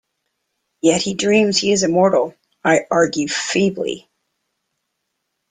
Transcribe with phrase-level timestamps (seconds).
[0.81, 2.33] Yet he dreams he is immortal,
[2.65, 4.09] I argue feebly.